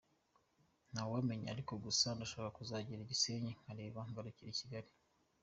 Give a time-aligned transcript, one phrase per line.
[0.91, 4.89] Ntawamenya ariko, gusa ndashaka kuzagera i Gisenyi nkareba, ngarukira i Kigali.